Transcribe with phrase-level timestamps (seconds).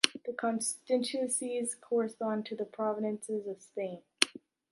[0.25, 4.01] The constituencies correspond to the provinces of Spain.